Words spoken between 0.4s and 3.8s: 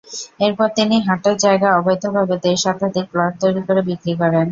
এরপর তিনি হাটের জায়গা অবৈধভাবে দেড় শতাধিক প্লট তৈরি